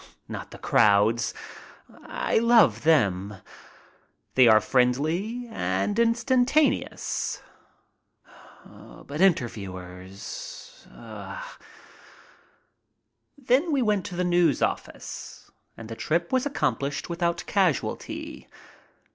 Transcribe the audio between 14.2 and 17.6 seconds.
News office, and the trip was accomplished without